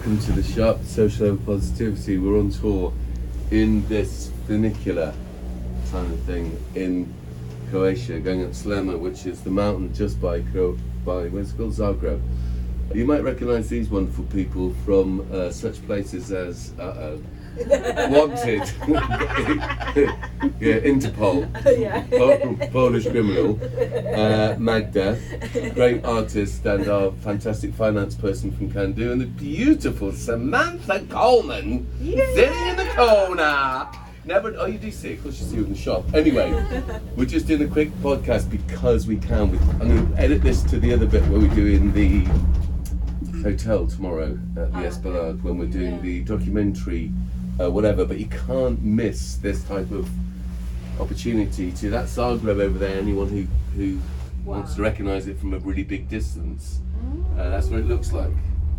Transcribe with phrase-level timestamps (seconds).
[0.00, 0.82] welcome to the S.H.O.P.
[0.86, 2.16] Social and Positivity.
[2.16, 2.90] We're on tour
[3.50, 5.12] in this funicular
[5.90, 7.12] kind of thing in
[7.68, 11.74] Croatia, going up Sljeme, which is the mountain just by Cro- by what's it called
[11.74, 12.18] Zagreb.
[12.94, 17.18] You might recognise these wonderful people from uh, such places as uh,
[18.10, 18.60] Wanted,
[20.60, 21.48] yeah, Interpol,
[21.78, 22.02] yeah.
[22.10, 23.58] Po- Polish criminal,
[24.14, 25.18] uh, Magda,
[25.74, 32.68] great artist and our fantastic finance person from Kandu, and the beautiful Samantha Coleman sitting
[32.68, 33.88] in the corner.
[34.24, 36.04] Never, oh, you do see it, of course you see it in the shop.
[36.14, 36.52] Anyway,
[37.16, 39.50] we're just doing a quick podcast because we can.
[39.50, 42.24] We, I'm going to edit this to the other bit where we're doing the
[43.42, 46.00] hotel tomorrow at the Ah, Esplanade when we're doing yeah.
[46.02, 47.10] the documentary,
[47.60, 48.04] uh, whatever.
[48.04, 50.08] But you can't miss this type of
[51.00, 52.98] opportunity to that Zagreb over there.
[52.98, 53.46] Anyone who
[53.76, 54.00] who
[54.44, 56.80] wants to recognise it from a really big distance,
[57.38, 58.32] uh, that's what it looks like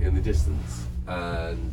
[0.00, 0.86] in the distance.
[1.06, 1.72] And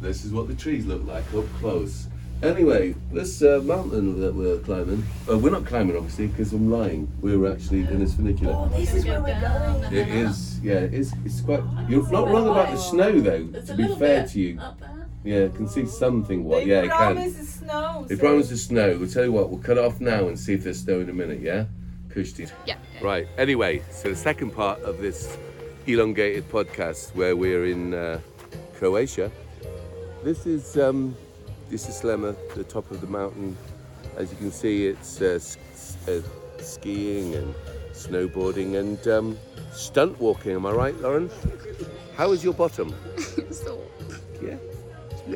[0.00, 2.08] this is what the trees look like up close.
[2.42, 7.08] Anyway, this uh, mountain that we're climbing, uh, we're not climbing obviously because I'm lying.
[7.20, 8.52] We're actually in this funicular.
[8.52, 9.94] Oh, this is where we're going.
[9.94, 11.12] It is, yeah, it is.
[11.24, 11.62] It's quite.
[11.88, 13.48] You're not wrong about the snow, though.
[13.54, 14.91] It's To be fair to you, up there.
[15.24, 16.44] Yeah, can see something.
[16.44, 16.64] What?
[16.64, 17.14] They Yeah, it can.
[17.14, 18.04] promise the snow.
[18.08, 18.96] They so- promised the snow.
[18.98, 19.50] We'll tell you what.
[19.50, 21.40] We'll cut it off now and see if there's snow in a minute.
[21.40, 21.66] Yeah,
[22.08, 22.50] Kushti.
[22.66, 22.76] Yeah.
[23.00, 23.28] Right.
[23.38, 25.36] Anyway, so the second part of this
[25.86, 28.20] elongated podcast, where we're in uh,
[28.74, 29.30] Croatia.
[30.24, 31.16] This is um,
[31.70, 33.56] this is Sljeme, the top of the mountain.
[34.16, 36.20] As you can see, it's uh, s- s- uh,
[36.62, 37.54] skiing and
[37.92, 39.38] snowboarding and um,
[39.72, 40.52] stunt walking.
[40.52, 41.30] Am I right, Lauren?
[42.16, 42.94] How is your bottom?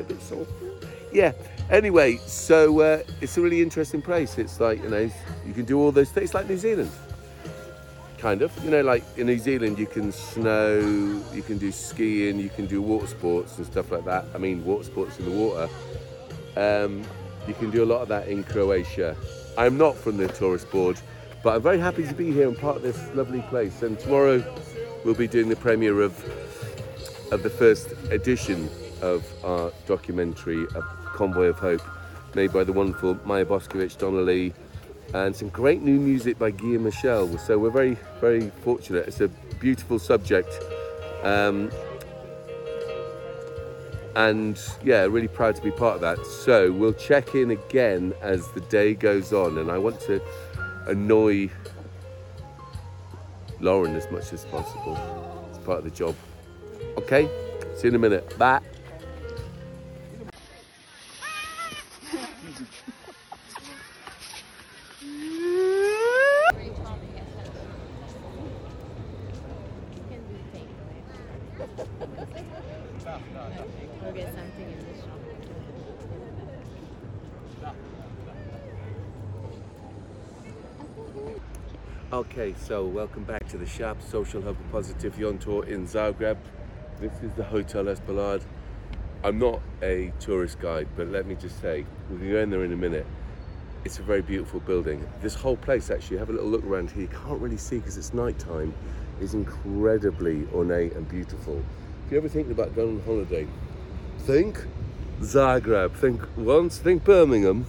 [0.13, 0.47] bit sore.
[1.11, 1.33] Yeah.
[1.69, 4.37] Anyway, so uh, it's a really interesting place.
[4.37, 5.09] It's like you know,
[5.45, 6.33] you can do all those things.
[6.33, 6.91] Like New Zealand,
[8.17, 8.51] kind of.
[8.63, 10.79] You know, like in New Zealand, you can snow,
[11.33, 14.25] you can do skiing, you can do water sports and stuff like that.
[14.33, 15.69] I mean, water sports in the water.
[16.55, 17.03] Um,
[17.47, 19.15] you can do a lot of that in Croatia.
[19.57, 20.99] I'm not from the tourist board,
[21.43, 23.81] but I'm very happy to be here and part of this lovely place.
[23.81, 24.43] And tomorrow,
[25.03, 26.13] we'll be doing the premiere of
[27.31, 28.69] of the first edition
[29.01, 30.81] of our documentary, A
[31.13, 31.81] Convoy of Hope,
[32.35, 34.53] made by the wonderful Maya Boskovich, Donna Lee,
[35.13, 37.37] and some great new music by Guy and Michelle.
[37.37, 39.07] So we're very, very fortunate.
[39.07, 40.59] It's a beautiful subject.
[41.23, 41.71] Um,
[44.15, 46.25] and yeah, really proud to be part of that.
[46.25, 50.21] So we'll check in again as the day goes on, and I want to
[50.87, 51.49] annoy
[53.59, 54.97] Lauren as much as possible.
[55.49, 56.15] It's part of the job.
[56.97, 57.29] Okay,
[57.75, 58.37] see you in a minute.
[58.37, 58.61] Bye.
[62.57, 62.71] Shop.
[82.11, 84.01] Okay, so welcome back to the S.H.O.P.
[84.09, 86.37] Social Hub Positivity on tour in Zagreb.
[86.99, 88.41] This is the Hotel Esplanade.
[89.23, 92.63] I'm not a tourist guide, but let me just say, we can go in there
[92.63, 93.05] in a minute.
[93.83, 95.07] It's a very beautiful building.
[95.21, 97.03] This whole place, actually, have a little look around here.
[97.03, 98.73] You can't really see because it's night time.
[99.19, 101.63] Is incredibly ornate and beautiful.
[102.05, 103.47] If you ever think about going on holiday,
[104.19, 104.63] think
[105.21, 105.95] Zagreb.
[105.95, 107.65] Think once, think Birmingham.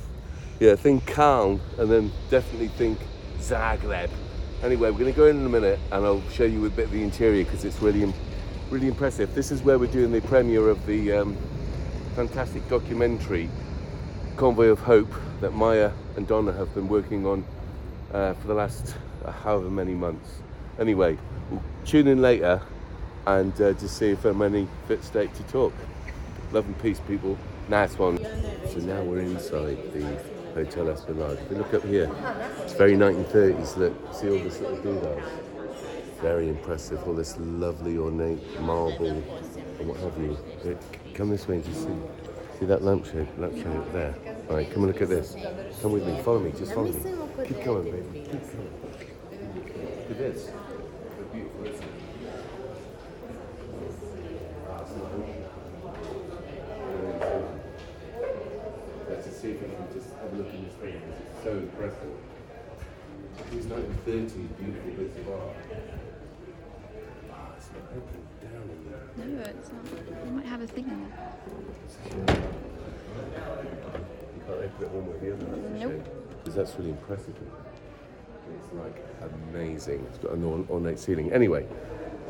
[0.61, 2.99] Yeah, think calm, and then definitely think
[3.39, 4.11] Zagreb.
[4.63, 6.87] Anyway, we're going to go in in a minute, and I'll show you a bit
[6.87, 8.15] of the interior because it's really, im-
[8.71, 9.35] really impressive.
[9.35, 11.37] This is where we're doing the premiere of the um,
[12.15, 13.49] fantastic documentary
[14.37, 17.45] Convoy of Hope that Maya and Donna have been working on
[18.13, 20.43] uh, for the last uh, however many months.
[20.79, 21.17] Anyway,
[21.87, 22.61] tune in later
[23.27, 25.73] and uh, just see if I'm any fit state to talk.
[26.53, 27.39] Love and peace, people.
[27.69, 28.19] Nice one.
[28.69, 30.23] So now we're inside the
[30.55, 31.39] Hotel Esplanade.
[31.39, 32.11] If you look up here,
[32.63, 33.77] it's very 1930s.
[33.77, 35.23] Look, see all this little details.
[36.21, 37.07] Very impressive.
[37.07, 40.37] All this lovely ornate marble and what have you.
[40.63, 41.89] Uh, look, Come this way and see.
[42.59, 43.29] See that lampshade?
[43.39, 44.15] Lampshade there.
[44.49, 45.37] All right, come and look at this.
[45.81, 46.21] Come with me.
[46.23, 46.53] Follow me.
[46.53, 47.47] Just follow me.
[47.47, 48.27] Keep coming, baby.
[48.31, 48.73] Keep coming.
[50.09, 50.51] Look at this.
[59.09, 62.17] Let's see if we can just have a look in thing because it's so impressive.
[63.53, 65.57] These 1930s beautiful bits of art.
[67.33, 67.68] Ah, it's not open down in there.
[69.17, 70.25] No, it's not.
[70.25, 71.33] They might have a thing in there.
[71.85, 72.21] It's a shame.
[74.35, 75.57] You can't open it one way or the other.
[75.79, 76.07] Nope.
[76.39, 77.35] Because that's really impressive.
[78.55, 79.05] It's like
[79.51, 80.07] amazing.
[80.09, 81.33] It's got an orn- ornate ceiling.
[81.33, 81.67] Anyway,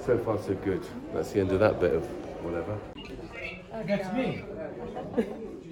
[0.05, 0.83] so far so good.
[1.13, 2.05] That's the end of that bit of
[2.43, 2.79] whatever.
[3.87, 4.45] That's me.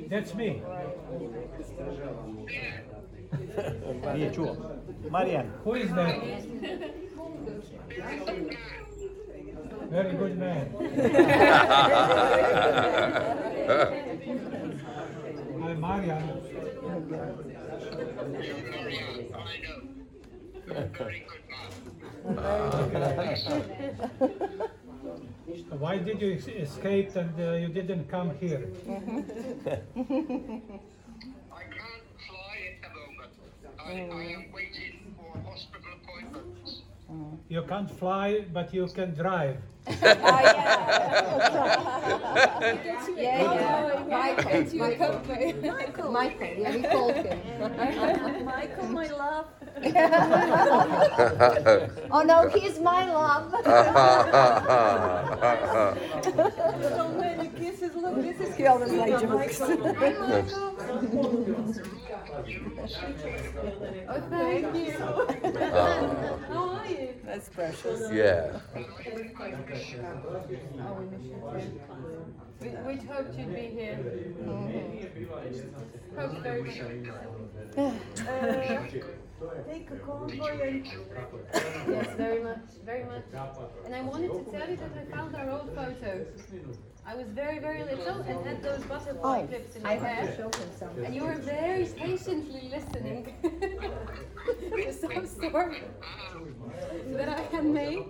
[0.08, 0.62] That's me.
[5.11, 5.52] Marian.
[5.64, 6.22] Who is that?
[9.84, 10.75] Very good man.
[15.62, 16.23] I'm Marian.
[25.79, 28.69] Why did you escape and uh, you didn't come here?
[28.88, 29.29] I can't
[32.26, 33.32] fly at the moment.
[33.79, 34.85] I, I am waiting for hospital appointments.
[37.48, 39.58] You can't fly, but you can drive.
[43.16, 44.04] Yeah, yeah.
[44.08, 44.64] Michael.
[45.62, 46.12] Michael.
[46.12, 46.48] Michael.
[46.58, 48.44] Yeah, we called him.
[48.44, 49.46] Michael, my love.
[52.10, 53.52] Oh no, he's my love.
[56.82, 57.94] So many kisses.
[57.94, 59.60] Look, this is he always like jokes.
[64.08, 64.94] Oh, thank you.
[65.00, 66.38] Oh.
[66.48, 67.08] How are you?
[67.24, 68.10] That's precious.
[68.12, 68.60] yeah.
[72.61, 73.99] We, we'd hoped you'd be here.
[74.43, 76.19] Mm-hmm.
[76.19, 76.76] Hoped very much.
[79.69, 80.82] Take a convoy.
[81.88, 83.23] Yes, very much, very much.
[83.84, 86.26] And I wanted to tell you that I found our old photos.
[87.06, 90.17] I was very, very little and had those butterfly Oh, clips in I my have
[90.17, 90.26] hair.
[90.26, 91.05] to show him something.
[91.05, 93.34] And you were very patiently listening.
[94.72, 95.82] I'm so sorry
[97.08, 98.05] that I had made.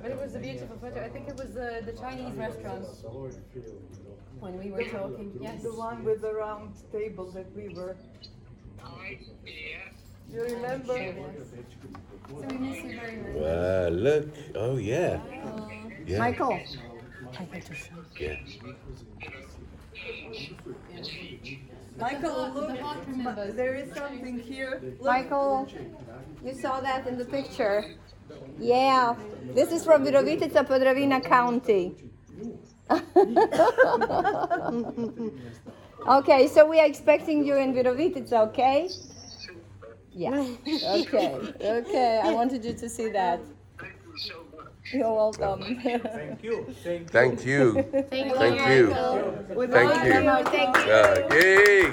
[0.00, 1.04] But it was a beautiful photo.
[1.04, 2.86] I think it was the, the Chinese restaurant
[4.40, 5.38] when we were talking.
[5.40, 5.62] Yes.
[5.62, 7.96] The one with the round table that we were.
[8.82, 10.32] I, yeah.
[10.32, 10.96] You remember?
[12.28, 13.34] So we miss you very much.
[13.34, 14.28] Wow, look.
[14.54, 15.20] Oh, yeah.
[16.06, 16.18] Yeah.
[16.18, 16.58] Michael.
[18.18, 18.36] Yeah.
[21.98, 24.80] Michael, look, there is something here.
[24.82, 25.68] Look, Michael,
[26.44, 27.94] you saw that in the picture.
[28.58, 29.14] Yeah,
[29.54, 31.94] this is from Virovitica, Podravina County.
[36.08, 38.88] okay, so we are expecting you in Virovitica, okay?
[40.14, 40.46] Yeah.
[40.68, 41.36] Okay.
[41.60, 42.20] Okay.
[42.22, 43.40] I wanted you to see that.
[44.90, 45.62] Thank you so much.
[45.62, 45.62] You're welcome.
[45.82, 46.74] Thank you.
[46.82, 47.82] Thank Thank you.
[48.10, 48.90] Thank, Thank you.
[49.68, 50.44] Thank you.
[50.50, 50.92] Thank you.
[50.92, 51.90] Uh, yay.